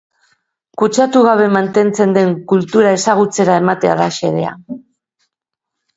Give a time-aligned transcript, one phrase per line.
[0.81, 4.59] Kutsatu gabe mantentzen den kultura ezagutzera ematea da xedea.